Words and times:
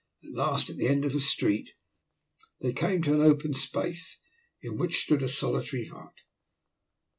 At 0.23 0.31
last, 0.31 0.71
at 0.71 0.77
the 0.77 0.87
end 0.87 1.05
of 1.05 1.13
a 1.13 1.19
street, 1.19 1.73
they 2.59 2.73
came 2.73 3.03
to 3.03 3.13
an 3.13 3.21
open 3.21 3.53
space, 3.53 4.19
in 4.59 4.75
which 4.75 4.97
stood 4.97 5.21
a 5.21 5.29
solitary 5.29 5.85
hut. 5.89 6.21